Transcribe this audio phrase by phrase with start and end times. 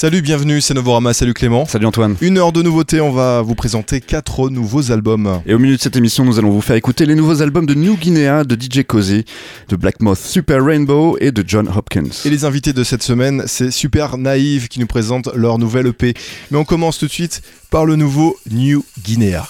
[0.00, 1.66] Salut, bienvenue, c'est Novorama, salut Clément.
[1.66, 2.14] Salut Antoine.
[2.20, 5.42] Une heure de nouveautés, on va vous présenter quatre nouveaux albums.
[5.44, 7.74] Et au milieu de cette émission, nous allons vous faire écouter les nouveaux albums de
[7.74, 9.24] New Guinea, de DJ Cozy,
[9.68, 12.10] de Black Moth Super Rainbow et de John Hopkins.
[12.24, 16.14] Et les invités de cette semaine, c'est Super Naïve qui nous présente leur nouvelle EP.
[16.52, 19.48] Mais on commence tout de suite par le nouveau New Guinea.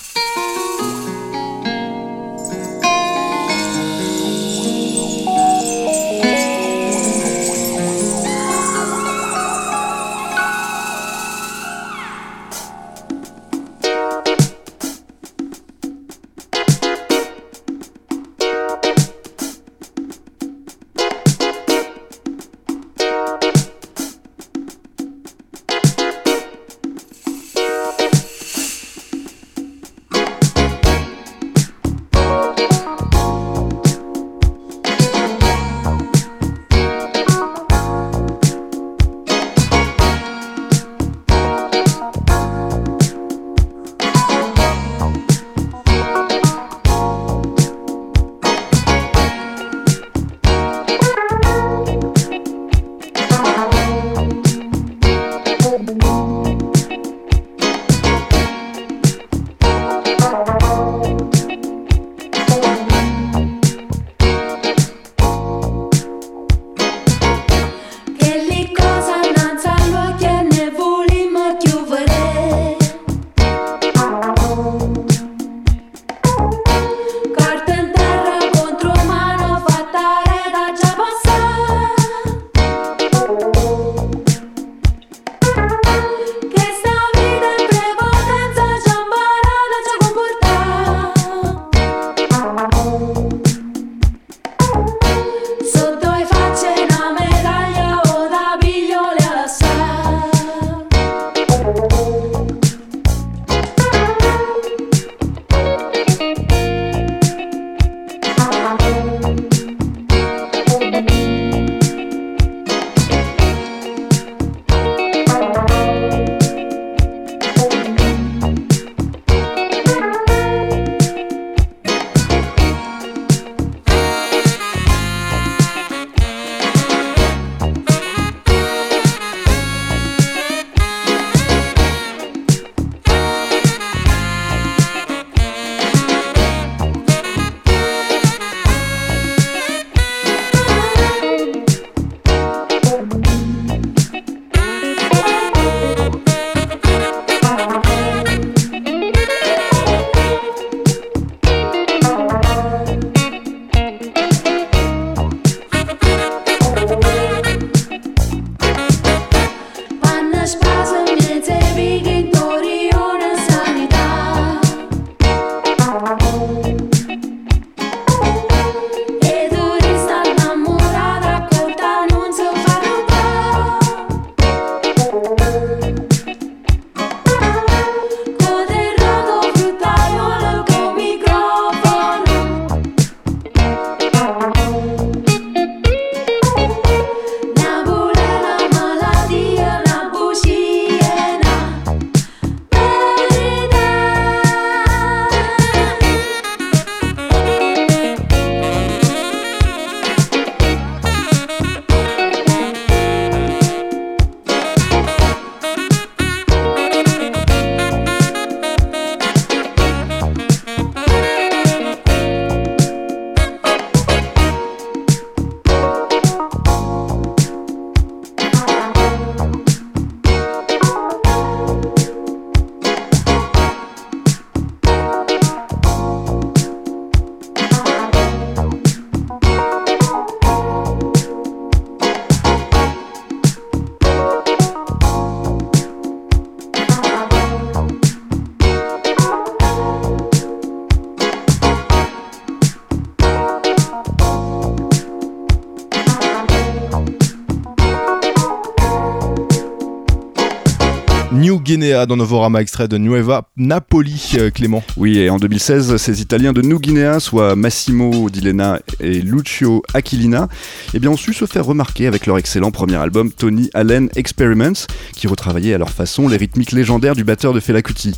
[251.69, 254.83] Guinea dans Novorama, extrait de Nueva Napoli, euh, Clément.
[254.97, 260.49] Oui, et en 2016, ces Italiens de New Guinea, soit Massimo Dilena et Lucio Aquilina,
[260.95, 264.87] eh bien, ont su se faire remarquer avec leur excellent premier album Tony Allen Experiments,
[265.13, 268.15] qui retravaillait à leur façon les rythmiques légendaires du batteur de Fela Kuti.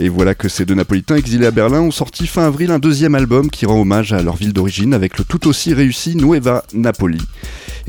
[0.00, 3.14] Et voilà que ces deux Napolitains exilés à Berlin ont sorti fin avril un deuxième
[3.14, 7.20] album qui rend hommage à leur ville d'origine avec le tout aussi réussi Nueva Napoli.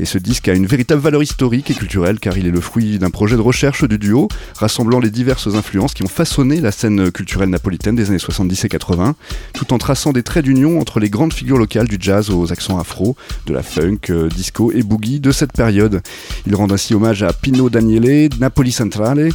[0.00, 2.98] Et ce disque a une véritable valeur historique et culturelle car il est le fruit
[2.98, 7.12] d'un projet de recherche du duo, rassemblant les diverses influences qui ont façonné la scène
[7.12, 9.14] culturelle napolitaine des années 70 et 80,
[9.52, 12.78] tout en traçant des traits d'union entre les grandes figures locales du jazz aux accents
[12.78, 13.14] afro,
[13.44, 16.00] de la funk, euh, disco et boogie de cette période.
[16.46, 19.28] Ils rendent ainsi hommage à Pino Daniele, Napoli Centrale,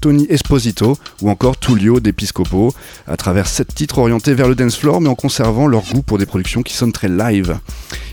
[0.00, 2.74] Tony Esposito ou encore Tullio d'Episcopo
[3.06, 6.18] à travers sept titres orientés vers le dance floor mais en conservant leur goût pour
[6.18, 7.58] des productions qui sonnent très live.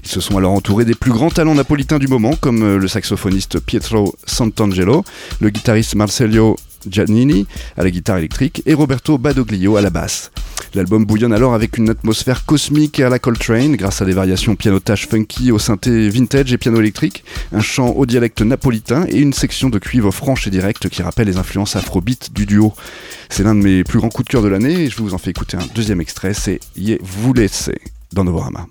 [0.04, 2.88] Ils se sont alors entourés des plus grands talents napolitains du moment comme euh, le
[2.88, 5.04] saxophoniste Pietro Sant'Angelo,
[5.40, 6.56] le guitariste Marcello
[6.90, 7.46] Giannini
[7.78, 10.32] à la guitare électrique et Roberto Badoglio à la basse.
[10.74, 15.08] L'album bouillonne alors avec une atmosphère cosmique à la Coltrane grâce à des variations pianotage
[15.08, 19.70] funky au synthé vintage et piano électrique, un chant au dialecte napolitain et une section
[19.70, 22.74] de cuivre franche et directe qui rappelle les influences afrobeat du duo.
[23.30, 25.18] C'est l'un de mes plus grands coups de cœur de l'année et je vous en
[25.18, 27.70] faire écouter un deuxième extrait, c'est Ye Volesse
[28.14, 28.68] dans Novorama.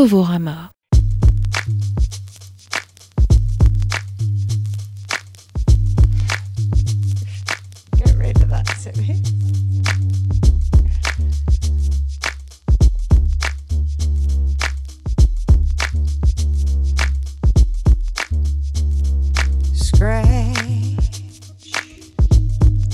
[0.00, 0.70] N-O-V-O-R-A-M-A.
[7.96, 9.20] Get rid of that, Timmy.
[19.74, 20.24] Scratch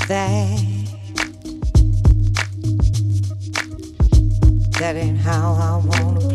[0.08, 0.56] that.
[4.80, 6.25] That ain't how I wanna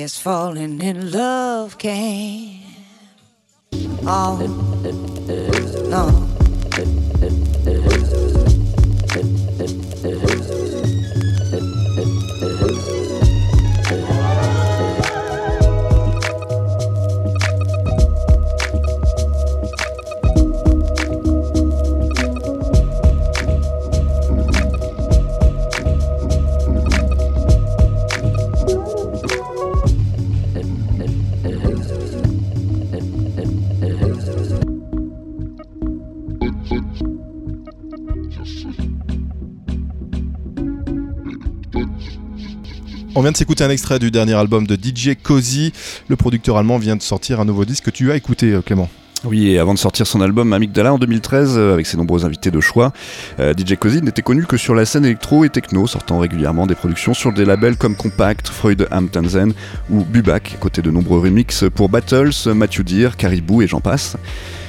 [0.00, 0.78] is falling
[43.28, 45.74] vient de s'écouter un extrait du dernier album de DJ Cozy.
[46.08, 48.88] Le producteur allemand vient de sortir un nouveau disque que tu as écouté, euh, Clément.
[49.22, 52.50] Oui, et avant de sortir son album Amygdala en 2013, euh, avec ses nombreux invités
[52.50, 52.94] de choix,
[53.38, 56.74] euh, DJ Cozy n'était connu que sur la scène électro et techno, sortant régulièrement des
[56.74, 59.52] productions sur des labels comme Compact, Freud Amtanzen
[59.90, 64.16] ou Bubak, côté de nombreux remixes pour Battles, Matthew Deer, Caribou et j'en passe.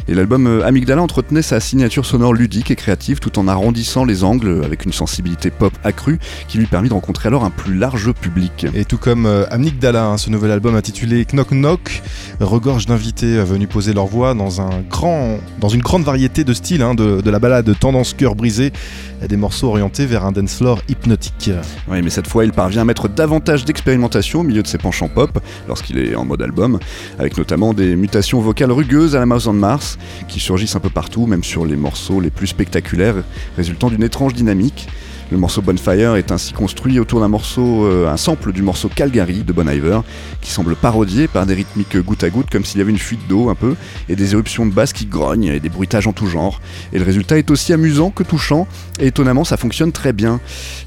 [0.09, 4.23] Et l'album euh, Amygdala entretenait sa signature sonore ludique et créative tout en arrondissant les
[4.23, 8.11] angles avec une sensibilité pop accrue qui lui permit de rencontrer alors un plus large
[8.13, 8.65] public.
[8.73, 12.01] Et tout comme euh, Amygdala, hein, ce nouvel album intitulé Knock Knock
[12.39, 16.53] regorge d'invités euh, venus poser leur voix dans, un grand, dans une grande variété de
[16.53, 18.73] styles, hein, de, de la balade tendance cœur brisé
[19.21, 21.51] à des morceaux orientés vers un dance floor hypnotique.
[21.87, 25.09] Oui, mais cette fois, il parvient à mettre davantage d'expérimentation au milieu de ses penchants
[25.09, 26.79] pop lorsqu'il est en mode album,
[27.19, 30.89] avec notamment des mutations vocales rugueuses à la Mouse on Mars qui surgissent un peu
[30.89, 33.23] partout, même sur les morceaux les plus spectaculaires,
[33.57, 34.87] résultant d'une étrange dynamique.
[35.31, 39.43] Le morceau Bonfire est ainsi construit autour d'un morceau, euh, un sample du morceau Calgary
[39.43, 40.00] de Bon Iver,
[40.41, 43.27] qui semble parodié par des rythmiques goutte à goutte, comme s'il y avait une fuite
[43.29, 43.75] d'eau un peu,
[44.09, 46.59] et des éruptions de basse qui grognent, et des bruitages en tout genre.
[46.93, 48.67] Et le résultat est aussi amusant que touchant,
[49.00, 50.39] et étonnamment ça fonctionne très bien.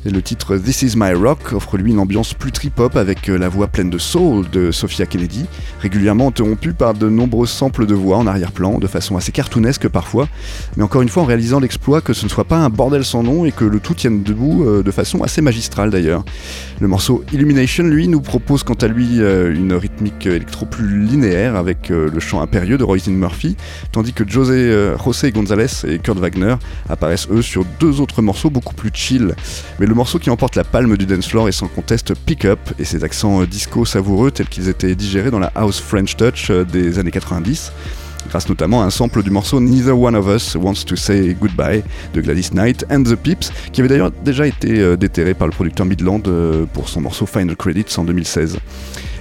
[0.05, 3.49] Le titre This Is My Rock offre lui une ambiance plus trip-hop avec euh, la
[3.49, 5.47] voix pleine de soul de Sophia Kennedy,
[5.81, 10.27] régulièrement interrompue par de nombreux samples de voix en arrière-plan, de façon assez cartoonesque parfois,
[10.77, 13.23] mais encore une fois en réalisant l'exploit que ce ne soit pas un bordel sans
[13.23, 16.25] nom et que le tout tienne debout euh, de façon assez magistrale d'ailleurs.
[16.81, 21.57] Le morceau Illumination, lui, nous propose quant à lui euh, une rythmique électro plus linéaire
[21.57, 23.57] avec euh, le chant impérieux de Roisin Murphy,
[23.93, 24.73] tandis que José,
[25.05, 26.57] José González et Kurt Wagner
[26.89, 29.35] apparaissent eux sur deux autres morceaux beaucoup plus chill.
[29.79, 32.59] Mais le morceau qui emporte la palme du dance floor est sans conteste Pick Up
[32.79, 36.99] et ses accents disco savoureux tels qu'ils étaient digérés dans la house French touch des
[36.99, 37.73] années 90
[38.29, 41.83] grâce notamment à un sample du morceau Neither One of Us Wants to Say Goodbye
[42.15, 45.53] de Gladys Knight and the Pips, qui avait d'ailleurs déjà été euh, déterré par le
[45.53, 48.59] producteur Midland euh, pour son morceau Final Credits en 2016.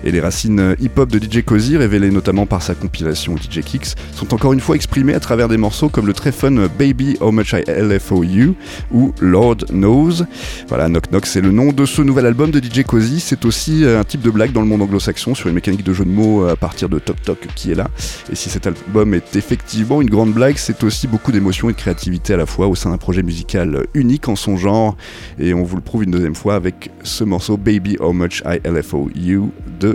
[0.04, 4.34] Et les racines hip-hop de DJ Cozy, révélées notamment par sa compilation DJ Kicks, sont
[4.34, 7.54] encore une fois exprimées à travers des morceaux comme le très fun Baby How Much
[7.54, 8.56] I LFO You
[8.92, 10.24] ou Lord Knows.
[10.68, 13.20] Voilà, Knock Knock, c'est le nom de ce nouvel album de DJ Cozy.
[13.20, 15.94] C'est aussi euh, un type de blague dans le monde anglo-saxon sur une mécanique de
[15.94, 17.90] jeu de mots euh, à partir de Toc Toc qui est là.
[18.32, 21.78] Et si cet album est effectivement une grande blague, c'est aussi beaucoup d'émotion et de
[21.78, 24.96] créativité à la fois au sein d'un projet musical unique en son genre.
[25.40, 28.60] Et on vous le prouve une deuxième fois avec ce morceau Baby How Much I
[28.68, 29.90] LFO You de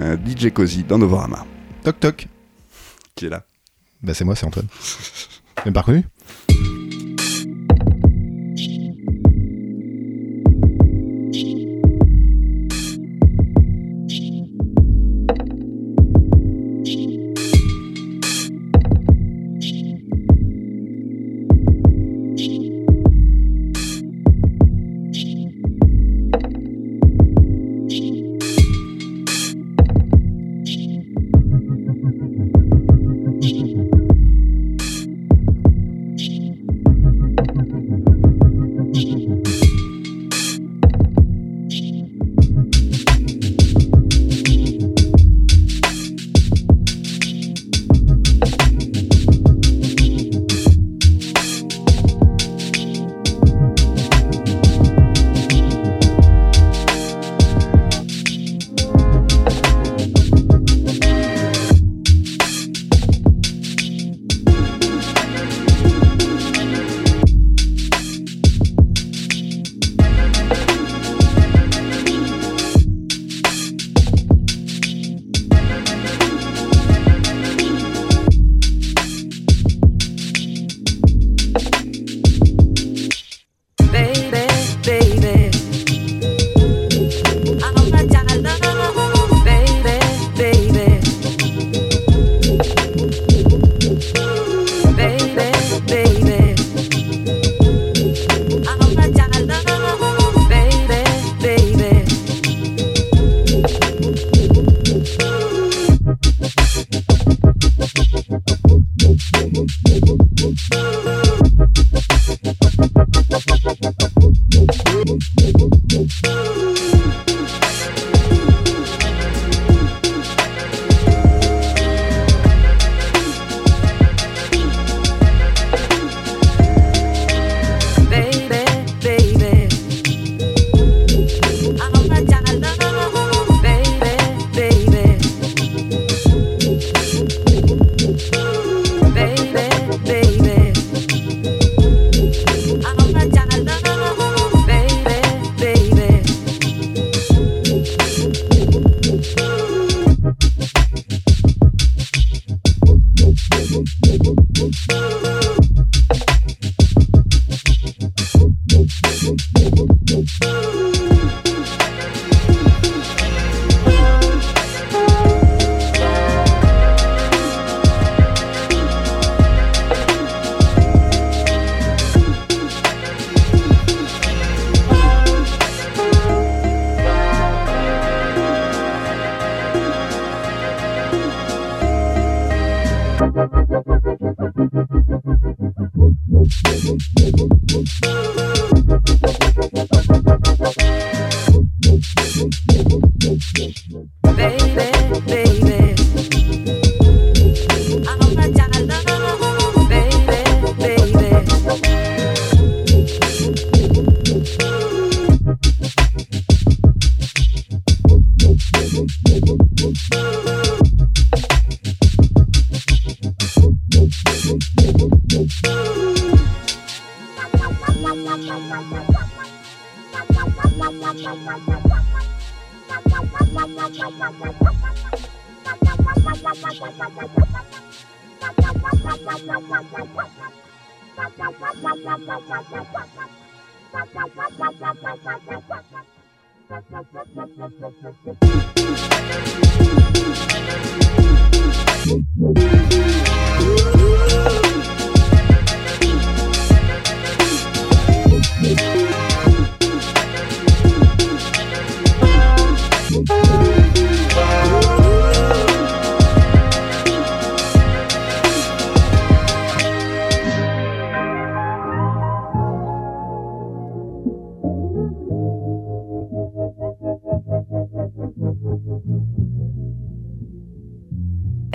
[0.00, 1.44] euh, DJ Cozy dans Novorama.
[1.84, 2.28] Toc toc.
[3.14, 3.44] Qui est là?
[4.02, 4.66] Bah c'est moi, c'est Antoine.
[5.64, 6.04] Même pas reconnu?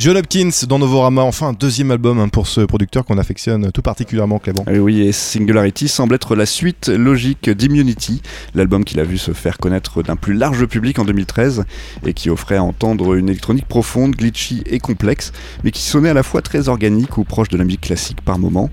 [0.00, 3.82] John Hopkins dans Novorama, enfin un deuxième album hein, pour ce producteur qu'on affectionne tout
[3.82, 4.64] particulièrement, Clément.
[4.66, 8.22] Et oui, et Singularity semble être la suite logique d'Immunity,
[8.54, 11.66] l'album qu'il a vu se faire connaître d'un plus large public en 2013
[12.06, 15.32] et qui offrait à entendre une électronique profonde, glitchy et complexe,
[15.64, 18.38] mais qui sonnait à la fois très organique ou proche de la musique classique par
[18.38, 18.70] moments.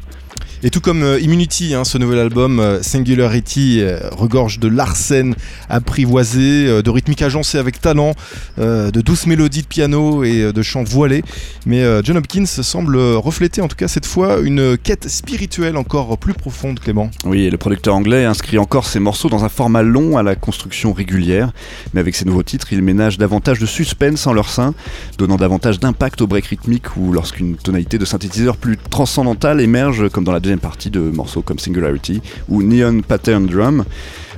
[0.64, 5.36] Et tout comme euh, Immunity, hein, ce nouvel album euh, Singularity euh, regorge de l'arsène
[5.70, 8.14] apprivoisé, de rythmique agencée avec talent,
[8.58, 11.24] de douces mélodies de piano et de chants voilés.
[11.66, 16.34] Mais John Hopkins semble refléter en tout cas cette fois une quête spirituelle encore plus
[16.34, 17.12] profonde, Clément.
[17.26, 20.94] Oui, le producteur anglais inscrit encore ses morceaux dans un format long à la construction
[20.94, 21.52] régulière.
[21.94, 24.74] Mais avec ses nouveaux titres, il ménage davantage de suspense en leur sein,
[25.18, 30.24] donnant davantage d'impact au break rythmique ou lorsqu'une tonalité de synthétiseur plus transcendantale émerge, comme
[30.24, 33.84] dans la deuxième partie de morceaux comme Singularity ou Neon Pattern Drum.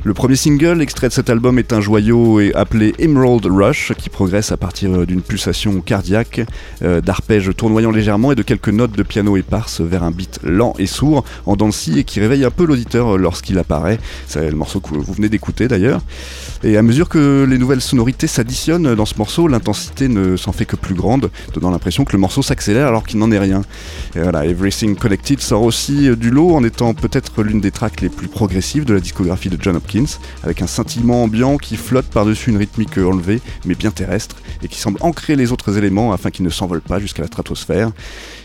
[0.06, 4.54] Le premier single extrait de cet album est un joyau appelé Emerald Rush qui progresse
[4.54, 6.40] à partir d'une pulsation cardiaque,
[6.84, 10.74] euh, d'arpèges tournoyant légèrement et de quelques notes de piano éparses vers un beat lent
[10.80, 14.00] et sourd en dancy et qui réveille un peu l'auditeur lorsqu'il apparaît.
[14.26, 16.00] C'est le morceau que vous venez d'écouter d'ailleurs.
[16.64, 20.66] Et à mesure que les nouvelles sonorités s'additionnent dans ce morceau, l'intensité ne s'en fait
[20.66, 23.64] que plus grande, donnant l'impression que le morceau s'accélère alors qu'il n'en est rien.
[24.16, 28.30] Et Everything Connected sort aussi du lot en étant peut-être l'une des tracks les plus
[28.30, 29.89] progressives de la discographie de John Hopkins
[30.44, 34.78] avec un scintillement ambiant qui flotte par-dessus une rythmique enlevée, mais bien terrestre, et qui
[34.80, 37.92] semble ancrer les autres éléments afin qu'ils ne s'envolent pas jusqu'à la stratosphère.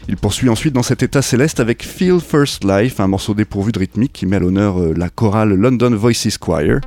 [0.08, 3.78] Il poursuit ensuite dans cet état céleste avec Feel First Life, un morceau dépourvu de
[3.78, 6.80] rythmique qui met à l'honneur la chorale London Voices Choir.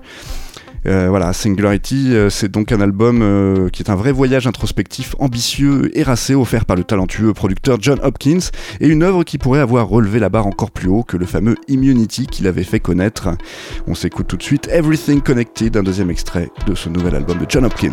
[0.87, 5.15] Euh, voilà, Singularity, euh, c'est donc un album euh, qui est un vrai voyage introspectif,
[5.19, 9.59] ambitieux et racé, offert par le talentueux producteur John Hopkins, et une œuvre qui pourrait
[9.59, 13.29] avoir relevé la barre encore plus haut que le fameux Immunity qu'il avait fait connaître.
[13.87, 17.45] On s'écoute tout de suite Everything Connected, un deuxième extrait de ce nouvel album de
[17.49, 17.91] John Hopkins.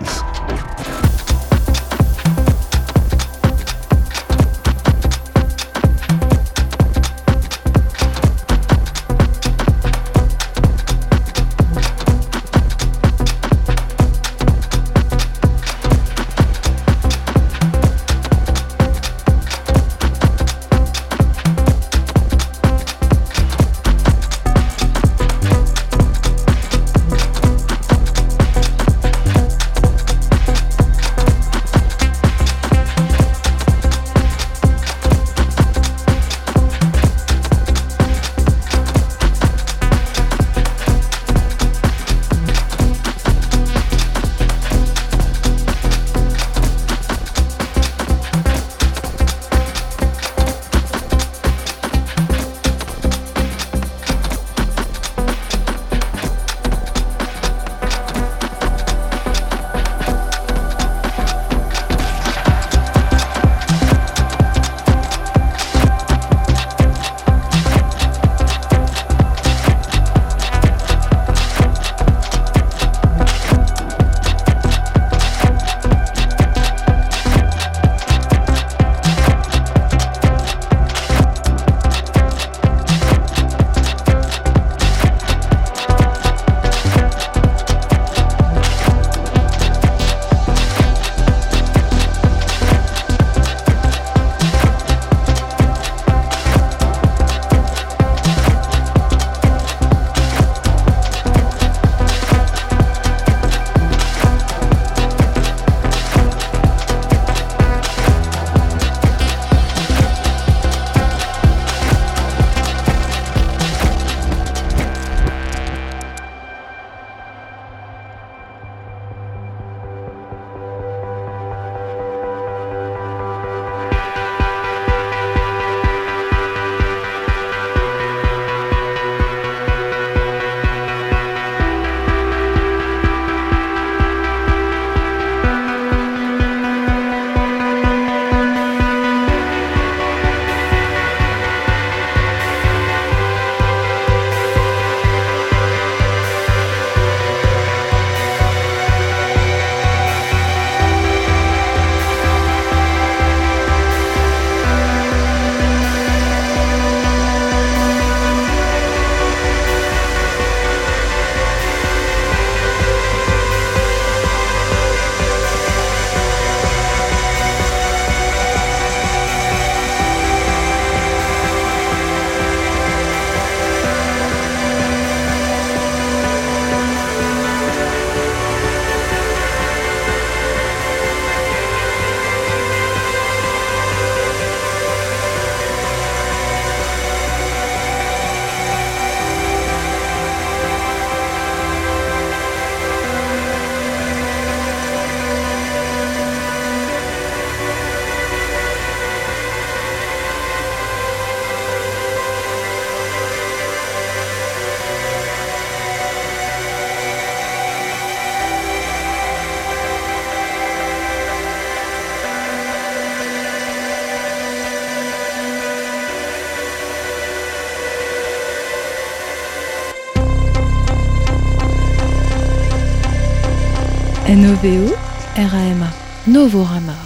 [226.44, 227.03] Novorama.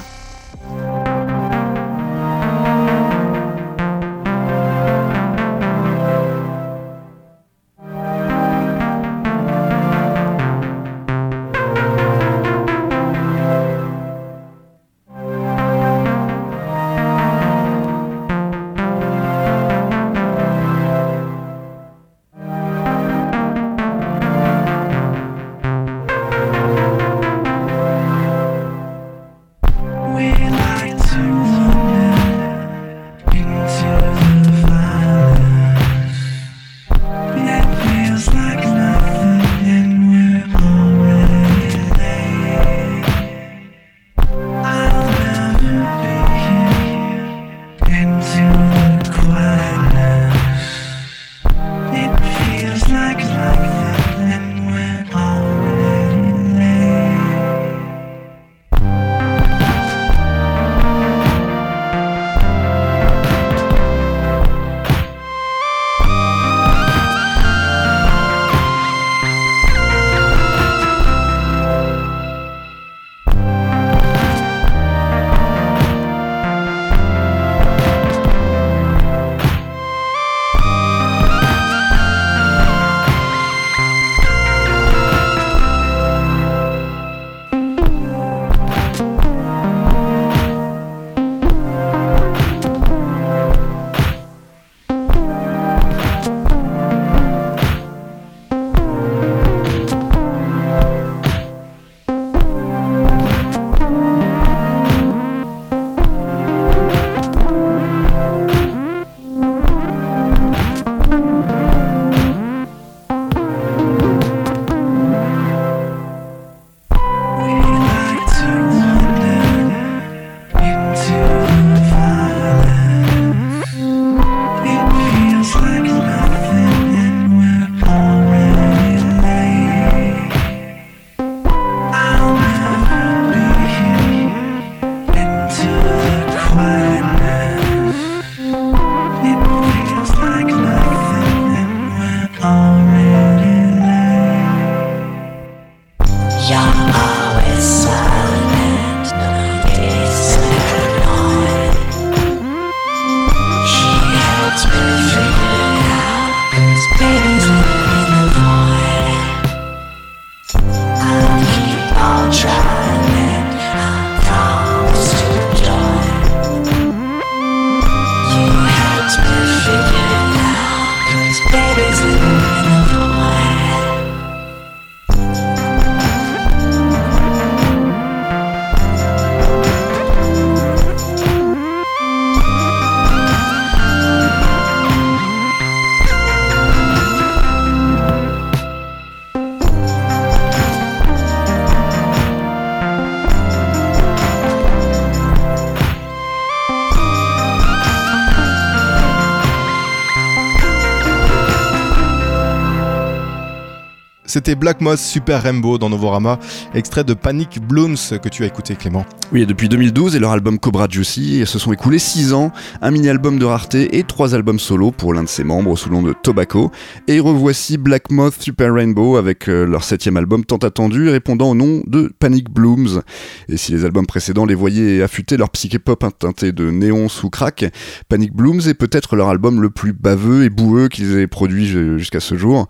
[204.29, 206.39] C'était Black Moss Super Rainbow dans Novorama,
[206.74, 209.07] extrait de Panic Blooms que tu as écouté Clément.
[209.33, 212.53] Oui, et depuis 2012 et leur album Cobra Juicy, se sont écoulés 6 ans,
[212.83, 215.95] un mini-album de rareté et 3 albums solo pour l'un de ses membres sous le
[215.95, 216.70] nom de Tobacco.
[217.07, 221.55] Et revoici Black Moth Super Rainbow avec euh, leur septième album tant attendu répondant au
[221.55, 223.01] nom de Panic Blooms.
[223.49, 227.31] Et si les albums précédents les voyaient affûter leur psyché pop teinté de néon sous
[227.31, 227.64] crack,
[228.11, 232.20] Panic Blooms est peut-être leur album le plus baveux et boueux qu'ils aient produit jusqu'à
[232.20, 232.68] ce jour.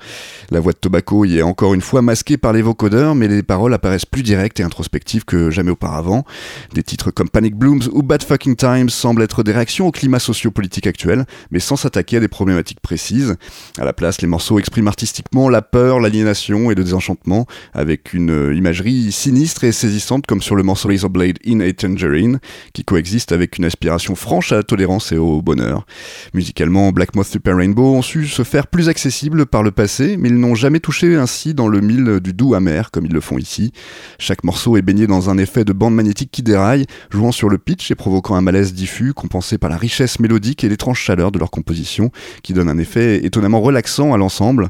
[0.52, 3.42] La voix de Tobacco y est encore une fois masqué par les vocodeurs, mais les
[3.42, 6.24] paroles apparaissent plus directes et introspectives que jamais auparavant.
[6.74, 10.18] Des titres comme Panic Blooms ou Bad Fucking Times semblent être des réactions au climat
[10.18, 13.36] socio-politique actuel, mais sans s'attaquer à des problématiques précises.
[13.78, 18.52] À la place, les morceaux expriment artistiquement la peur, l'aliénation et le désenchantement, avec une
[18.54, 22.40] imagerie sinistre et saisissante comme sur le morceau Razor Blade in a Tangerine,
[22.74, 25.86] qui coexiste avec une aspiration franche à la tolérance et au bonheur.
[26.34, 30.28] Musicalement, Black Moth Super Rainbow ont su se faire plus accessibles par le passé, mais
[30.28, 33.38] ils n'ont jamais touché ainsi dans le mille du doux amer, comme ils le font
[33.38, 33.72] ici.
[34.18, 37.58] Chaque morceau est baigné dans un effet de bande magnétique qui déraille, jouant sur le
[37.58, 41.38] pitch et provoquant un malaise diffus, compensé par la richesse mélodique et l'étrange chaleur de
[41.38, 42.10] leur composition,
[42.42, 44.68] qui donne un effet étonnamment relaxant à l'ensemble.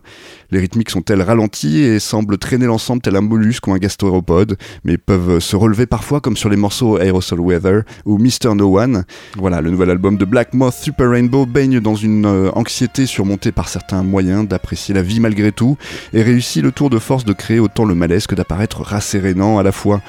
[0.51, 4.99] Les rythmiques sont-elles ralenties et semblent traîner l'ensemble tel un mollusque ou un gastéropode, mais
[4.99, 8.55] peuvent se relever parfois comme sur les morceaux Aerosol Weather ou Mr.
[8.55, 9.05] No One.
[9.37, 13.53] Voilà, le nouvel album de Black Moth Super Rainbow baigne dans une euh, anxiété surmontée
[13.53, 15.77] par certains moyens d'apprécier la vie malgré tout
[16.13, 19.63] et réussit le tour de force de créer autant le malaise que d'apparaître rassérénant à
[19.63, 20.01] la fois.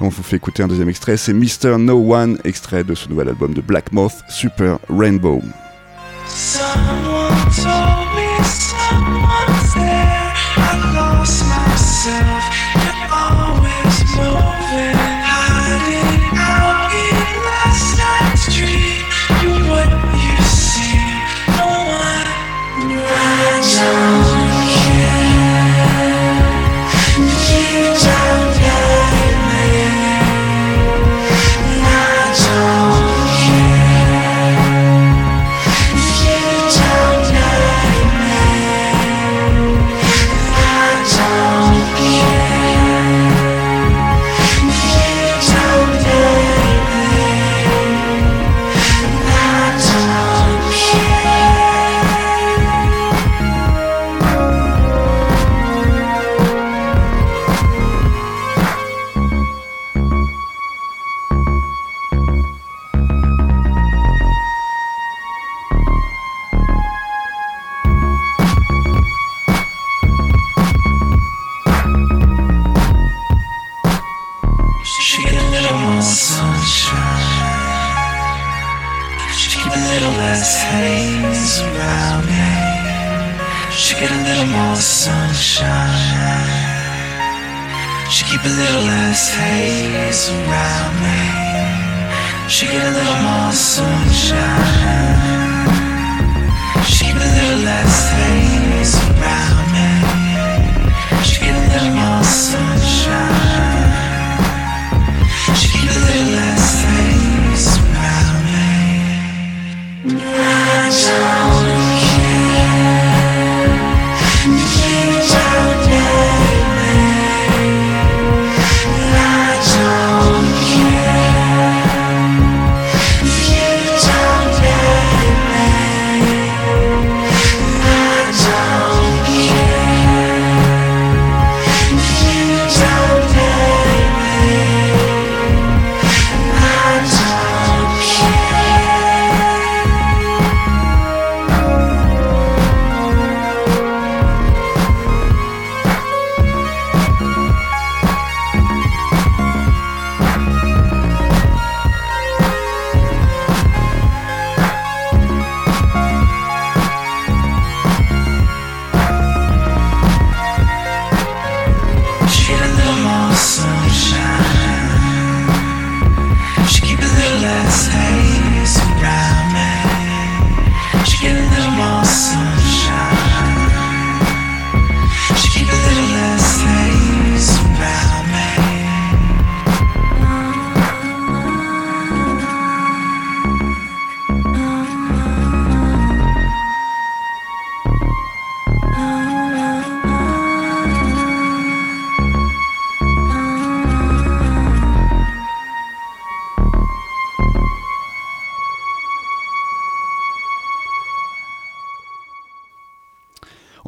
[0.00, 1.78] On vous fait écouter un deuxième extrait, c'est Mr.
[1.78, 5.42] No One, extrait de ce nouvel album de Black Moth, Super Rainbow.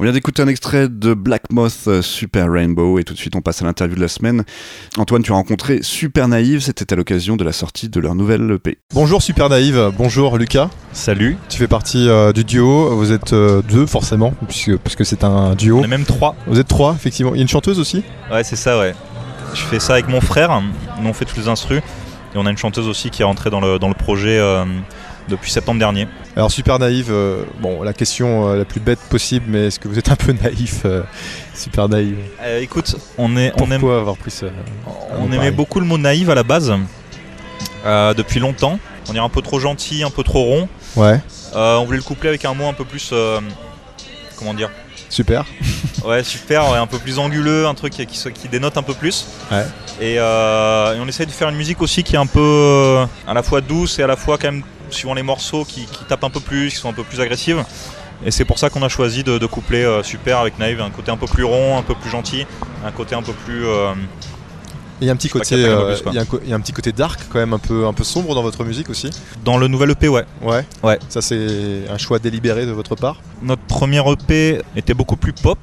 [0.05, 3.41] Vient d'écouter un extrait de Black Moth euh, Super Rainbow et tout de suite on
[3.41, 4.45] passe à l'interview de la semaine.
[4.99, 8.51] Antoine, tu as rencontré Super Naïve, c'était à l'occasion de la sortie de leur nouvelle
[8.51, 8.77] EP.
[8.93, 10.69] Bonjour Super Naïve, bonjour Lucas.
[10.93, 11.39] Salut.
[11.49, 15.55] Tu fais partie euh, du duo, vous êtes euh, deux forcément, puisque, puisque c'est un
[15.55, 15.81] duo.
[15.81, 16.37] On est même trois.
[16.47, 17.33] Vous êtes trois, effectivement.
[17.33, 18.03] Il y a une chanteuse aussi?
[18.31, 18.95] Ouais, c'est ça, ouais.
[19.55, 20.61] Je fais ça avec mon frère.
[21.01, 21.81] Nous, on fait tous les instrus.
[22.35, 24.65] Et on a une chanteuse aussi qui est rentrée dans le, dans le projet euh,
[25.29, 26.07] depuis septembre dernier.
[26.37, 29.89] Alors Super Naïve, euh, bon, la question euh, la plus bête possible, mais est-ce que
[29.89, 31.03] vous êtes un peu naïf euh,
[31.55, 32.19] Super Naïve?
[32.43, 34.47] Euh, écoute, on, est, on, aime, avoir pris ça
[35.19, 36.73] on aimait beaucoup le mot naïve à la base.
[37.85, 38.79] depuis longtemps.
[39.11, 40.69] On est un peu trop gentil, un peu trop rond.
[40.97, 41.21] Ouais,
[41.55, 43.13] on voulait le coupler avec un mot un peu plus.
[44.39, 44.71] comment dire?
[45.09, 45.45] Super.
[46.05, 49.27] Ouais, super, ouais, un peu plus anguleux, un truc qui, qui, dénote un peu plus.
[49.51, 49.65] Ouais.
[50.01, 53.33] Et, euh, et on essaye de faire une musique aussi qui est un peu à
[53.33, 54.63] la fois douce et à la fois quand même,
[54.95, 57.63] suivant les morceaux, qui, qui tapent un peu plus, qui sont un peu plus agressives.
[58.25, 60.91] Et c'est pour ça qu'on a choisi de, de coupler euh, Super avec Naïve, un
[60.91, 62.47] côté un peu plus rond, un peu plus gentil,
[62.87, 63.67] un côté un peu plus...
[63.67, 63.93] euh,
[65.01, 66.57] Il y a un petit côté, euh, il y a un co- il y a
[66.57, 69.11] un petit côté dark quand même, un peu, un peu sombre dans votre musique aussi.
[69.45, 70.25] dans le nouvel EP, ouais.
[70.41, 70.65] Ouais.
[70.83, 70.99] Ouais.
[71.11, 73.21] Ça c'est un choix délibéré de votre part.
[73.43, 75.59] Notre premier EP était beaucoup plus pop.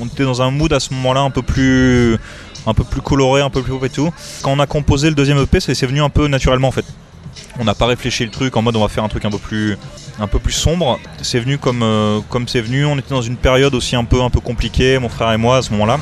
[0.00, 2.18] On était dans un mood à ce moment-là un peu plus
[2.66, 4.12] un peu plus coloré, un peu plus pop et tout.
[4.42, 6.84] Quand on a composé le deuxième EP, c'est venu un peu naturellement en fait.
[7.58, 9.38] On n'a pas réfléchi le truc en mode on va faire un truc un peu
[9.38, 9.76] plus,
[10.18, 10.98] un peu plus sombre.
[11.22, 12.84] C'est venu comme euh, comme c'est venu.
[12.84, 15.58] On était dans une période aussi un peu un peu compliquée, mon frère et moi
[15.58, 15.98] à ce moment-là.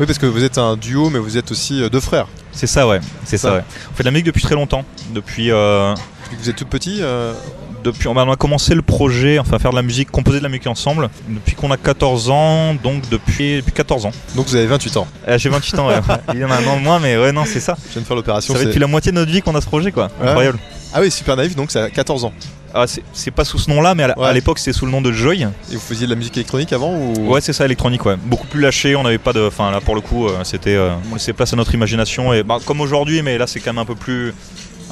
[0.00, 2.26] Oui, parce que vous êtes un duo, mais vous êtes aussi euh, deux frères.
[2.52, 3.00] C'est ça, ouais.
[3.24, 3.48] C'est Ça.
[3.48, 3.54] ça.
[3.56, 3.64] ouais.
[3.90, 4.84] On fait de la musique depuis très longtemps.
[5.14, 6.98] Depuis, euh, Depuis que vous êtes tout petit.
[7.00, 7.34] euh,
[7.82, 10.48] depuis, on a a commencé le projet, enfin faire de la musique, composer de la
[10.48, 14.10] musique ensemble, depuis qu'on a 14 ans, donc depuis, depuis 14 ans.
[14.36, 15.06] donc vous avez 28 ans.
[15.28, 15.96] Euh, J'ai 28 ans, ouais.
[16.34, 17.76] Il y en a un an de moins, mais ouais, non, c'est ça.
[17.88, 18.54] Je viens de faire l'opération.
[18.54, 20.08] Ça fait c'est- depuis la moitié de notre vie qu'on a ce projet, quoi.
[20.20, 20.28] Ouais.
[20.28, 20.58] Incroyable.
[20.94, 22.32] Ah oui, super naïf, donc c'est à 14 ans.
[22.74, 24.26] Ah, c'est pas sous ce nom-là, mais à la- Ouais.
[24.28, 25.42] à l'époque, c'était sous le nom de Joy.
[25.42, 27.30] Et vous faisiez de la musique électronique avant ou...
[27.30, 28.16] Ouais, c'est ça, électronique, ouais.
[28.24, 29.46] Beaucoup plus lâché, on n'avait pas de.
[29.46, 30.74] Enfin, là, pour le coup, euh, c'était.
[30.74, 33.74] euh, on laissait place à notre imagination, et bah, comme aujourd'hui, mais là, c'est quand
[33.74, 34.32] même un peu plus.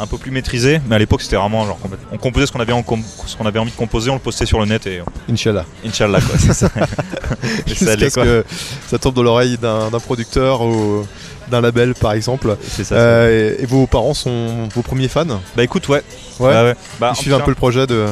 [0.02, 2.60] Un peu plus maîtrisé, mais à l'époque c'était vraiment genre complètement- on composait ce qu'on
[2.60, 4.86] avait, en com- ce qu'on avait envie de composer, on le postait sur le net
[4.86, 5.66] et euh, Inch'Allah.
[5.86, 6.70] Inch'Allah quoi, c'est ça.
[7.66, 8.24] Et ça allait, quoi.
[8.24, 8.44] que
[8.88, 11.06] ça tombe dans l'oreille d'un producteur ou
[11.50, 12.56] d'un label par exemple.
[12.66, 12.94] Ça.
[12.94, 15.26] Euh, et, et vos parents sont vos premiers fans?
[15.56, 16.02] Bah écoute, ouais.
[16.38, 16.50] Ouais.
[16.52, 16.74] Bah, ouais.
[16.98, 18.06] Bah, Ils suivent un peu le projet de.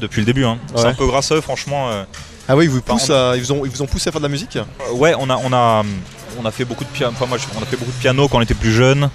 [0.00, 0.44] Depuis le début.
[0.44, 0.58] Hein.
[0.76, 1.88] C'est un peu grâce à eux, franchement.
[1.90, 2.04] euh,
[2.48, 4.20] Ah oui, ils vous poussent à- ils vous ont, ils vous ont poussé à faire
[4.20, 4.56] de la musique?
[4.56, 5.82] Euh, ouais, on a, on a,
[6.40, 7.12] on a fait beaucoup de piano.
[7.16, 9.08] Enfin, moi, on a fait beaucoup de piano quand on était plus jeune.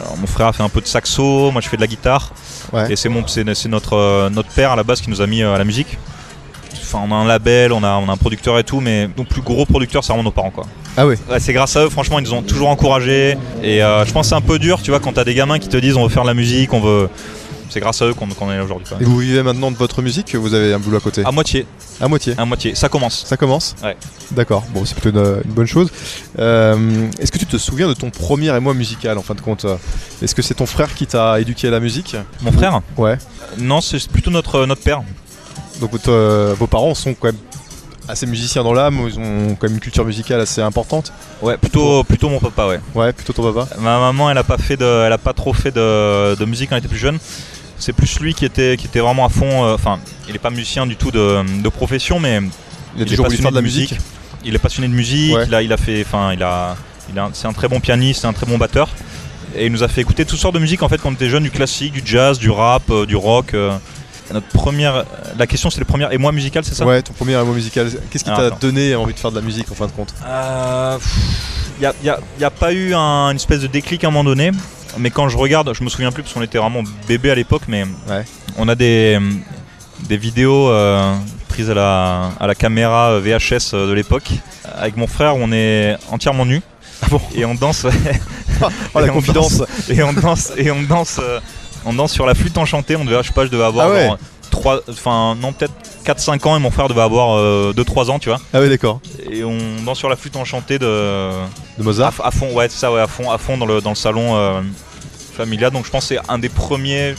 [0.00, 2.30] Alors, mon frère a fait un peu de saxo, moi je fais de la guitare.
[2.72, 2.92] Ouais.
[2.92, 5.26] Et c'est mon, c'est, c'est notre, euh, notre père à la base qui nous a
[5.26, 5.98] mis euh, à la musique.
[6.82, 9.24] Enfin, on a un label, on a, on a un producteur et tout, mais nos
[9.24, 10.66] plus gros producteurs, c'est vraiment nos parents, quoi.
[10.96, 11.16] Ah oui.
[11.28, 13.36] Ouais, c'est grâce à eux, franchement, ils nous ont toujours encouragés.
[13.62, 15.58] Et euh, je pense que c'est un peu dur, tu vois, quand t'as des gamins
[15.58, 17.08] qui te disent on veut faire de la musique, on veut.
[17.70, 18.86] C'est grâce à eux qu'on, est là aujourd'hui.
[19.00, 21.66] Et vous vivez maintenant de votre musique Vous avez un boulot à côté À moitié,
[22.00, 22.34] À moitié.
[22.38, 22.74] à moitié.
[22.74, 23.24] Ça commence.
[23.26, 23.96] Ça commence Ouais.
[24.30, 25.90] D'accord, bon, c'est plutôt une, une bonne chose.
[26.38, 29.66] Euh, Est-ce que tu te souviens de ton premier émoi musical en fin de compte?
[30.22, 32.16] Est-ce que c'est ton frère qui t'a éduqué à la musique?
[32.42, 32.80] Mon frère?
[32.96, 33.18] Ouais.
[33.58, 35.02] Non, c'est plutôt notre, notre père.
[35.80, 37.36] Donc votre, euh, vos parents sont quand même
[38.08, 41.12] assez musiciens dans l'âme, ils ont quand même une culture musicale assez importante.
[41.42, 42.80] Ouais, plutôt, plutôt mon papa, ouais.
[42.94, 43.68] Ouais, plutôt ton papa.
[43.80, 46.70] Ma maman, elle a pas fait de, elle a pas trop fait de, de musique
[46.70, 47.18] quand elle était plus jeune.
[47.78, 49.64] C'est plus lui qui était, qui était vraiment à fond.
[49.66, 49.98] euh, Enfin,
[50.28, 52.40] il est pas musicien du tout de, de profession, mais
[52.96, 53.96] Il a est toujours voulu passionné faire de la musique.
[54.44, 55.34] Il est passionné de musique.
[55.34, 55.44] Ouais.
[55.46, 56.76] Il a, il a fait, enfin, il a,
[57.10, 58.88] il a, c'est un très bon pianiste, c'est un très bon batteur.
[59.56, 61.28] Et il nous a fait écouter toutes sortes de musique en fait quand on était
[61.28, 63.54] jeune, du classique, du jazz, du rap, euh, du rock.
[63.54, 63.76] euh.
[64.34, 65.04] Notre première,
[65.38, 66.84] la question c'est le premier émoi musical, c'est ça?
[66.84, 67.88] Ouais, ton premier émoi musical.
[68.10, 70.12] Qu'est-ce qui Ah, t'a donné envie de faire de la musique en fin de compte?
[71.76, 74.08] Il n'y a, y a- y a pas eu un- une espèce de déclic à
[74.08, 74.50] un moment donné,
[74.98, 77.62] mais quand je regarde, je me souviens plus parce qu'on était vraiment bébé à l'époque,
[77.68, 78.24] mais Ouais.
[78.58, 79.18] on a des,
[80.08, 81.14] des vidéos euh,
[81.48, 84.30] prises à la, à la caméra euh, VHS de l'époque
[84.76, 86.60] avec mon frère on est entièrement nu
[87.02, 87.20] Ah bon?
[87.36, 87.86] Et on danse.
[88.94, 89.62] Oh la Et on confidence.
[89.88, 91.40] et on danse et on danse euh,
[91.86, 93.90] on danse sur la flûte enchantée on devait je sais pas je devais avoir Ah
[93.90, 94.06] ouais.
[94.06, 94.18] genre,
[94.50, 95.72] trois enfin non peut-être
[96.04, 98.68] 4 5 ans et mon frère devait avoir 2 3 ans tu vois Ah oui,
[98.68, 99.00] d'accord.
[99.30, 101.30] et on danse sur la flûte enchantée de
[101.78, 103.90] De Mozart à fond, ouais, c'est ça, ouais, à fond, à fond dans le, dans
[103.90, 104.60] le salon euh,
[105.36, 105.70] familial.
[105.72, 107.14] Donc je pense que c'est un des premiers.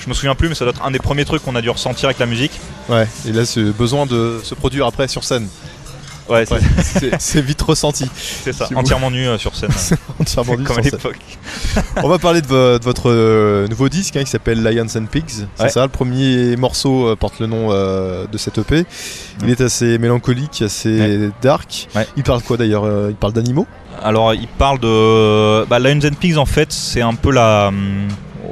[0.00, 1.70] Je me souviens plus, mais ça doit être un des premiers trucs qu'on a dû
[1.70, 2.52] ressentir avec la musique.
[2.88, 5.48] Ouais, et là, c'est besoin de se produire après sur scène.
[6.28, 6.44] Ouais,
[7.18, 8.08] c'est vite ressenti.
[8.14, 8.66] c'est ça.
[8.66, 9.70] si vous- Entièrement nu euh, sur scène.
[10.20, 11.16] Entièrement dit comme à l'époque.
[12.02, 15.06] On va parler de, vo- de votre euh, nouveau disque hein, qui s'appelle Lions and
[15.06, 15.46] Pigs.
[15.56, 15.68] C'est Ouais.
[15.70, 18.84] ça, le premier morceau euh, porte le nom de cette EP.
[19.42, 21.88] Il est assez mélancolique, assez dark.
[22.16, 23.66] Il parle quoi d'ailleurs Il parle d'animaux?
[24.02, 25.64] Alors, il parle de.
[25.64, 27.68] Bah, Lions and Pigs, en fait, c'est un peu la.
[27.68, 28.06] hum,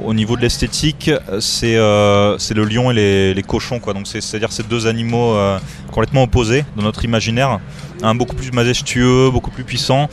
[0.05, 4.85] Au niveau de l'esthétique, c'est euh, c'est le lion et les, cochons, c'est-à-dire ces deux
[4.87, 5.59] animaux euh,
[5.91, 7.59] complètement opposés dans notre imaginaire.
[8.03, 10.07] Un beaucoup plus majestueux, beaucoup plus puissant,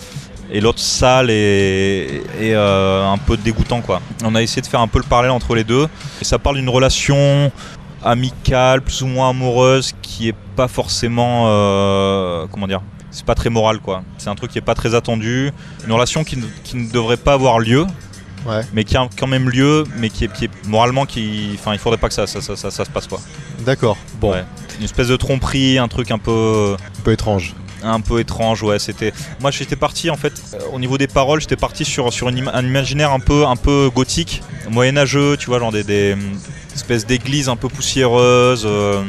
[0.51, 4.01] et l'autre sale et, euh, un peu dégoûtant, quoi.
[4.25, 5.87] On a essayé de faire un peu le parallèle entre les deux.
[6.21, 7.53] Et ça parle d'une relation
[8.03, 11.45] amicale, plus ou moins amoureuse, qui est pas forcément.
[11.49, 14.03] euh, comment dire c'est pas très moral quoi.
[14.19, 15.53] C'est un truc qui est pas très attendu,
[15.87, 17.87] une relation qui ne devrait pas avoir lieu,
[18.47, 18.61] Ouais.
[18.73, 21.79] mais qui a quand même lieu, mais qui est, qui est moralement qui, enfin il
[21.79, 23.21] faudrait pas que ça ça, ça, ça- se passe quoi.
[23.61, 23.97] D'accord.
[24.21, 24.45] Bon, Ouais.
[24.79, 27.55] Une espèce de tromperie, un truc un peu un peu étrange.
[27.83, 31.41] un peu étrange ouais c'était moi j'étais parti en fait euh, au niveau des paroles
[31.41, 35.59] j'étais parti sur sur une un imaginaire un peu un peu gothique moyenâgeux tu vois
[35.59, 36.17] genre des, des
[36.75, 39.03] espèces d'églises un peu poussiéreuses euh,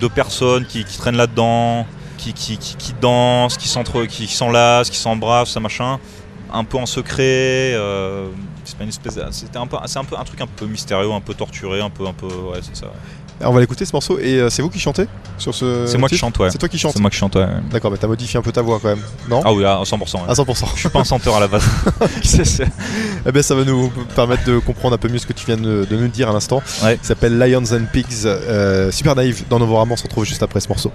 [0.00, 1.86] deux personnes qui, qui traînent là-dedans
[2.18, 5.98] qui, qui, qui, qui dansent qui s'enlacent qui s'embrassent ça machin
[6.52, 8.26] un peu en secret euh,
[8.68, 10.66] c'est pas une espèce de- c'était un peu c'est un peu un truc un peu
[10.66, 12.92] mystérieux un peu torturé un peu un peu ouais c'est ça ouais.
[13.40, 15.06] Alors, on va l'écouter ce morceau et euh, c'est vous qui chantez
[15.38, 17.36] sur ce c'est moi qui chante ouais C'est toi qui chantes c'est moi qui chante
[17.36, 17.46] ouais.
[17.70, 19.42] D'accord, mais t'as modifié un peu ta voix quand même, non?
[19.44, 20.20] Ah oui à 100% ouais.
[20.28, 20.64] À 100%.
[20.74, 21.62] je suis pas un chanteur à la base
[22.24, 22.66] C'est- c'est-
[23.26, 25.56] Eh ben, ça va nous permettre de comprendre un peu mieux ce que tu viens
[25.56, 26.60] de, de nous dire à l'instant.
[26.82, 26.98] Ouais.
[27.00, 28.24] Il s'appelle Lions and Pigs.
[28.26, 30.90] euh, super naïf dans Novorama, on se retrouve juste après ce morceau.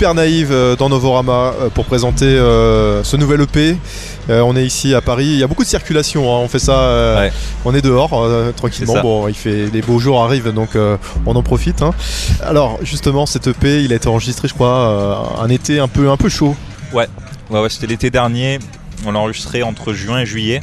[0.00, 3.76] Super naïve euh, dans Novorama euh, pour présenter euh, ce nouvel EP.
[4.30, 5.26] On est ici à Paris.
[5.26, 6.22] Il y a beaucoup de circulation.
[6.34, 6.38] hein.
[6.42, 7.18] On fait ça.
[7.18, 7.30] Ouais.
[7.66, 8.08] On est dehors
[8.56, 9.02] tranquillement.
[9.02, 10.70] Bon, il fait les beaux jours arrivent donc
[11.26, 11.82] on en profite.
[11.82, 11.90] hein.
[12.42, 16.16] Alors justement, cet EP, il a été enregistré, je crois, un été un peu un
[16.16, 16.56] peu chaud.
[16.94, 17.06] Ouais,
[17.50, 18.58] ouais, c'était l'été dernier.
[19.04, 20.62] On l'a enregistré entre juin et juillet.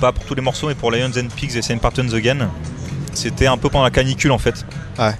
[0.00, 2.50] Pas pour tous les morceaux, mais pour Lions and Pigs et Saint Partons Again.
[3.12, 4.66] C'était un peu pendant la canicule en fait.
[4.98, 5.14] Ouais.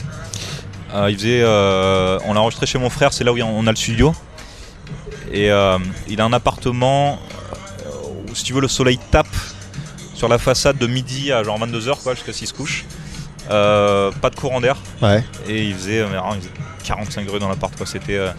[0.95, 3.71] Euh, il faisait, euh, on l'a enregistré chez mon frère, c'est là où on a
[3.71, 4.15] le studio.
[5.33, 5.79] Et euh,
[6.09, 7.19] il a un appartement
[8.29, 9.27] où, si tu veux, le soleil tape
[10.15, 12.85] sur la façade de midi à genre 22h, quoi, jusqu'à ce qu'il se couche.
[13.51, 14.77] Euh, pas de courant d'air.
[15.03, 15.25] Ouais.
[15.49, 16.53] Et il faisait, euh, mais vraiment, il faisait
[16.85, 17.87] 45 degrés dans l'appart, quoi.
[17.87, 18.31] C'était euh,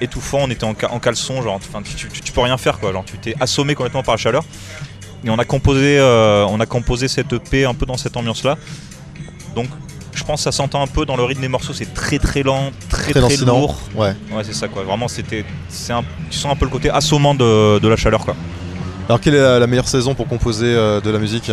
[0.00, 0.40] étouffant.
[0.42, 2.92] On était en, ca- en caleçon, genre, tu, tu- tu peux rien faire, quoi.
[2.92, 4.42] Genre, tu t'es assommé complètement par la chaleur.
[5.24, 8.56] Et on a composé, euh, on a composé cette EP un peu dans cette ambiance-là.
[9.54, 9.68] Donc,
[10.16, 11.72] je pense que ça s'entend un peu dans le rythme des morceaux.
[11.72, 13.78] C'est très très lent, très très, lourd.
[13.94, 14.14] Ouais.
[14.32, 14.82] Ouais, c'est ça, quoi.
[14.82, 15.44] Vraiment, c'était,
[15.90, 18.34] un, tu sens un peu le côté assommant de, de la chaleur, quoi.
[19.08, 21.50] Alors quelle est la, la meilleure saison pour composer euh, de la musique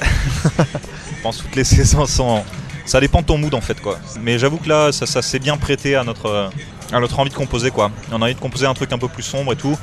[0.02, 2.42] Je pense que toutes les saisons sont.
[2.86, 3.98] Ça dépend de ton mood en fait quoi.
[4.22, 6.48] Mais j'avoue que là ça, ça s'est bien prêté à notre, euh,
[6.90, 7.90] à notre envie de composer quoi.
[8.10, 9.78] On a envie de composer un truc un peu plus sombre et tout.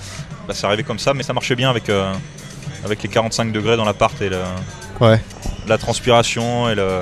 [0.47, 2.11] Bah, c'est arrivé comme ça mais ça marchait bien avec, euh,
[2.83, 4.41] avec les 45 degrés dans l'appart et le-
[4.99, 5.21] Ouais.
[5.67, 7.01] la transpiration et le-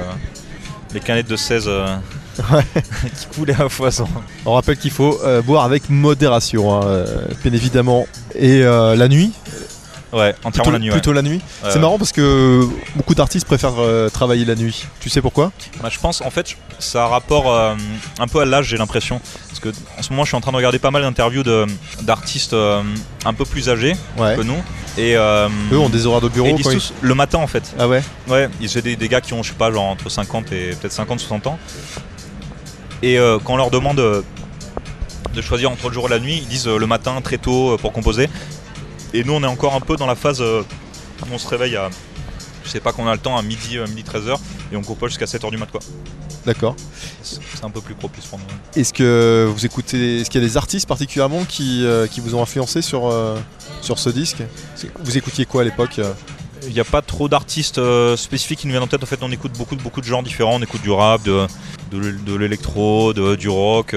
[0.94, 1.88] les canettes de 16 euh,
[3.18, 4.08] qui coulaient à foison.
[4.46, 8.08] On rappelle qu'il faut euh, boire avec modération, hein, euh, bien évidemment.
[8.36, 9.32] Et la nuit,
[10.14, 10.86] Ouais, entièrement plutôt la nuit.
[10.90, 10.92] ouais.
[10.94, 11.42] plutôt la nuit.
[11.70, 14.86] C'est marrant parce que beaucoup d'artistes préfèrent euh, travailler la nuit.
[15.00, 15.52] Tu sais pourquoi?
[15.82, 17.74] Bah, je pense en fait ça a rapport euh,
[18.20, 20.52] un peu à l'âge j'ai l'impression parce que en ce moment je suis en train
[20.52, 21.44] de regarder pas mal d'interviews
[22.02, 22.82] d'artistes euh,
[23.26, 24.36] un peu plus âgés Ouais.
[24.36, 24.62] que nous
[24.98, 27.88] et Eux ont des horaires de bureau ils ils- tous le matin en fait Ah
[27.88, 28.04] ouais?
[28.28, 30.72] Ouais ils c'est des, des gars qui ont je sais pas genre entre 50 et
[30.80, 31.58] peut-être 50 60 ans
[33.02, 36.68] et quand on leur demande de choisir entre le jour et la nuit ils disent
[36.68, 38.30] le matin très tôt pour composer
[39.14, 40.62] et nous on est encore un peu dans la phase euh,
[41.24, 41.90] où on se réveille à
[42.64, 44.38] je sais pas qu'on a le temps à midi euh, midi 13h
[44.72, 45.82] et on compose jusqu'à 7h du mat quoi
[46.46, 46.76] D'accord.
[47.22, 48.46] c'est un peu plus propice pour nous
[48.82, 52.36] Est-ce que vous écoutez, est-ce qu'il y a des artistes particulièrement qui, euh, qui vous
[52.36, 53.38] ont influencé sur, euh,
[53.82, 54.44] sur ce disque?
[55.06, 56.02] Vous écoutiez quoi à l'époque
[56.68, 57.80] Il n'y a pas trop d'artistes
[58.18, 59.02] spécifiques qui nous viennent en tête.
[59.02, 60.56] En fait, on écoute beaucoup, de- beaucoup de genres différents.
[60.56, 61.48] On écoute du rap, de,
[61.94, 63.96] de, l'électro, de- du rock.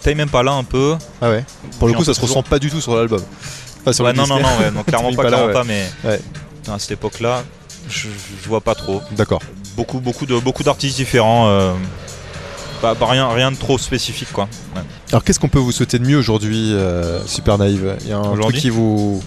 [0.00, 0.96] T'es même pas là un peu.
[1.20, 1.44] Ah ouais.
[1.78, 3.22] Pour le coup, ça se ressent pas du tout sur l'album.
[3.90, 5.64] Enfin, sur Ouais, le non, non, non, ouais, non, clairement pas, pas là, clairement pas,
[5.64, 5.84] mais
[6.70, 7.42] à cette époque-là,
[7.88, 8.08] je,
[8.42, 9.00] je vois pas trop.
[9.12, 9.40] D'accord.
[9.76, 11.48] Beaucoup, beaucoup de beaucoup d'artistes différents.
[11.48, 11.72] euh,
[12.82, 14.48] pas, pas rien, rien de trop spécifique, quoi.
[15.10, 17.96] Alors qu'est-ce qu'on peut vous souhaiter de mieux aujourd'hui, euh, Super Naïve?
[18.02, 19.22] Il y a un truc qui vous,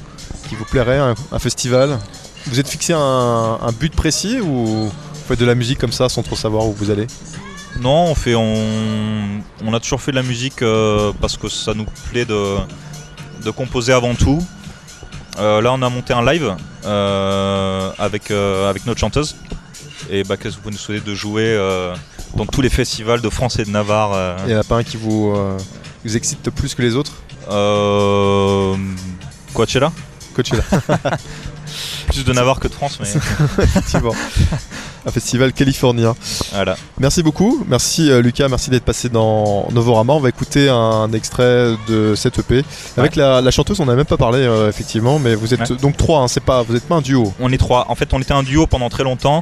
[0.47, 1.99] qui vous plairait, un, un festival?
[2.47, 4.91] Vous êtes fixé un, un but précis ou vous
[5.27, 7.07] faites de la musique comme ça sans trop savoir où vous allez?
[7.79, 11.73] Non, on fait, on, on a toujours fait de la musique euh, parce que ça
[11.73, 12.55] nous plaît de,
[13.43, 14.45] de composer avant tout.
[15.39, 19.35] Euh, là, on a monté un live euh, avec, euh, avec notre chanteuse.
[20.09, 21.57] Et bah, qu'est-ce que vous pouvez nous souhaiter de jouer
[22.35, 24.83] dans tous les festivals de France et de Navarre Il n'y en a pas un
[24.83, 25.33] qui vous,
[26.03, 27.13] vous excite plus que les autres?
[29.53, 29.91] Coachella
[30.33, 30.63] Coachella,
[32.07, 33.07] Plus de Navarre que de France, mais
[33.63, 34.13] effectivement.
[35.05, 36.15] Un festival californien.
[36.53, 36.77] voilà.
[36.99, 40.13] Merci beaucoup, merci euh, Lucas, merci d'être passé dans Novorama.
[40.13, 42.63] On va écouter un extrait de cette EP.
[42.97, 45.75] Avec la, la chanteuse, on n'a même pas parlé euh, effectivement, mais vous êtes Ouais.
[45.81, 47.33] donc trois, hein, c'est pas, vous n'êtes pas un duo.
[47.39, 47.85] On est trois.
[47.89, 49.41] En fait, on était un duo pendant très longtemps.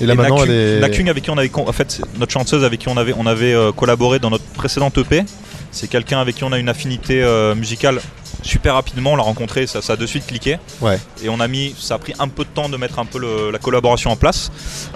[0.00, 0.80] Et là Et maintenant, Nakung- elle est.
[0.80, 3.52] Nakung, avec qui on avait, en fait, notre chanteuse avec qui on avait, on avait
[3.54, 5.24] euh, collaboré dans notre précédente EP.
[5.72, 8.00] C'est quelqu'un avec qui on a une affinité euh, musicale
[8.42, 9.12] super rapidement.
[9.12, 10.58] On l'a rencontré, ça, ça a de suite cliqué.
[10.80, 10.98] Ouais.
[11.22, 13.18] Et on a mis, ça a pris un peu de temps de mettre un peu
[13.18, 14.50] le- la collaboration en place.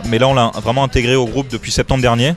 [0.07, 2.35] Mais là, on l'a vraiment intégré au groupe depuis septembre dernier.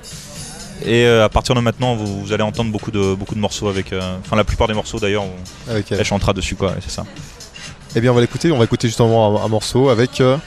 [0.86, 3.68] Et euh, à partir de maintenant, vous, vous allez entendre beaucoup de, beaucoup de morceaux
[3.68, 3.92] avec.
[3.92, 5.26] euh, Enfin, la plupart des morceaux d'ailleurs,
[6.00, 6.06] elle.
[6.06, 6.74] chantera dessus, quoi.
[6.82, 7.04] C'est ça.
[7.96, 8.52] Eh bien, on va l'écouter.
[8.54, 10.38] On va écouter justement un, un morceau avec euh,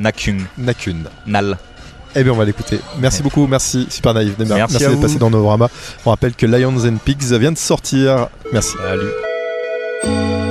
[0.00, 1.04] Nakung, Nakun.
[1.26, 1.58] Nal.
[2.14, 2.78] Eh bien, on va l'écouter.
[2.98, 4.34] Merci beaucoup, merci Super Naïf.
[4.38, 5.68] Merci, Merci à d'être passé dans Novorama.
[6.04, 8.28] On rappelle que Lions and Pigs vient de sortir.
[8.52, 8.74] Merci.
[8.82, 10.41] Salut.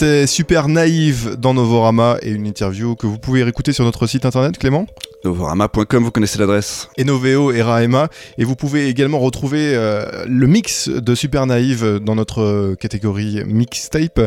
[0.00, 4.24] C'était super naïve dans Novorama et une interview que vous pouvez réécouter sur notre site
[4.24, 4.86] internet, Clément.
[5.24, 6.88] Novorama.com, vous connaissez l'adresse.
[6.96, 8.08] et Noveo et Raema.
[8.38, 13.44] Et vous pouvez également retrouver euh, le mix de Super Naïve dans notre euh, catégorie
[13.44, 14.20] mixtape,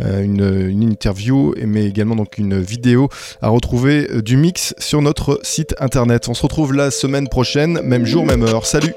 [0.00, 3.08] euh, une, une interview, mais également donc une vidéo
[3.40, 6.28] à retrouver du mix sur notre site internet.
[6.28, 8.66] On se retrouve la semaine prochaine, même jour, même heure.
[8.66, 8.94] Salut